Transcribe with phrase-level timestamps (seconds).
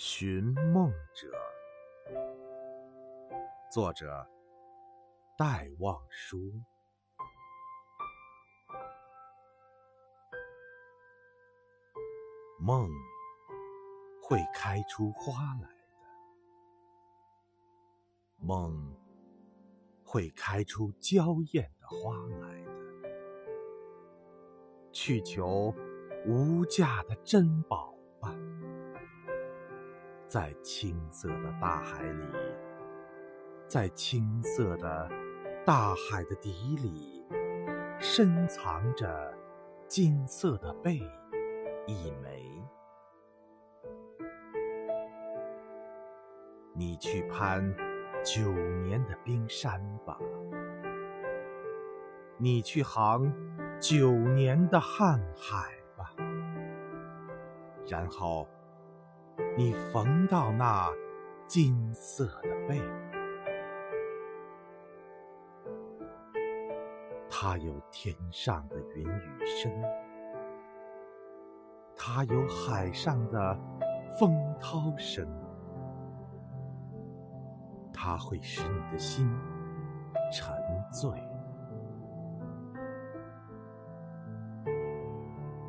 [0.00, 1.28] 寻梦者，
[3.68, 4.24] 作者
[5.36, 6.38] 戴望舒。
[12.60, 12.88] 梦
[14.22, 16.06] 会开出花来的，
[18.36, 18.96] 梦
[20.04, 22.70] 会开出娇艳的花来的，
[24.92, 25.74] 去求
[26.24, 28.32] 无价的珍宝吧。
[30.28, 32.26] 在青色的大海里，
[33.66, 35.10] 在青色的
[35.64, 37.24] 大海的底里，
[37.98, 39.34] 深藏着
[39.86, 41.00] 金色的贝
[41.86, 42.44] 一枚。
[46.74, 47.74] 你去攀
[48.22, 50.18] 九年的冰山吧，
[52.36, 53.32] 你去航
[53.80, 56.12] 九年的瀚海吧，
[57.86, 58.46] 然后。
[59.56, 60.88] 你缝到那
[61.46, 62.80] 金色的背，
[67.28, 69.72] 它有天上的云雨声，
[71.96, 73.58] 它有海上的
[74.18, 75.26] 风涛声，
[77.92, 79.28] 它会使你的心
[80.32, 80.54] 沉
[80.92, 81.10] 醉，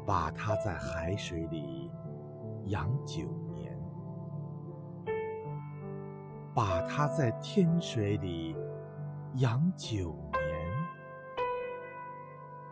[0.06, 1.92] 把它在海水里
[2.66, 3.28] 养久
[6.54, 8.56] 把它在天水里
[9.36, 10.14] 养九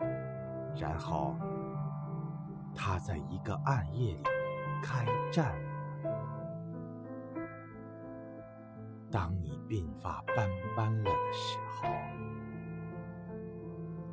[0.00, 0.10] 年，
[0.76, 1.36] 然后
[2.74, 4.22] 它在一个暗夜里
[4.82, 5.54] 开战。
[9.10, 11.88] 当你鬓发斑斑了的时候，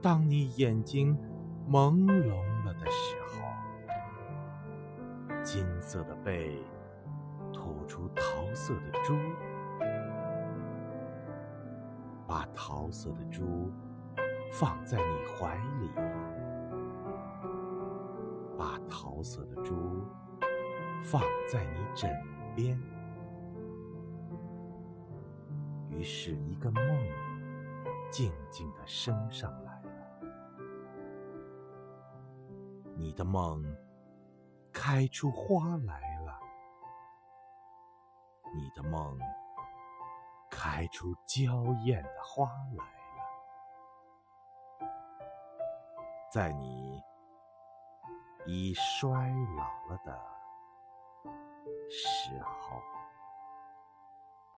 [0.02, 1.18] 当你眼睛
[1.68, 3.42] 朦胧了的时候，
[5.44, 6.64] 金色的背
[7.52, 9.18] 吐出桃色的珠。
[12.28, 13.72] 把桃色的珠
[14.52, 15.90] 放在你怀里，
[18.58, 20.04] 把桃色的珠
[21.04, 22.12] 放在你枕
[22.56, 22.80] 边，
[25.90, 26.84] 于是，一个梦
[28.10, 29.92] 静静地升上来了。
[32.96, 33.64] 你的梦
[34.74, 36.40] 开出花来了，
[38.56, 39.20] 你的梦。
[40.50, 43.24] 开出娇艳的花来了，
[46.32, 47.04] 在你
[48.46, 49.10] 已衰
[49.58, 50.12] 老了的
[51.90, 52.82] 时候。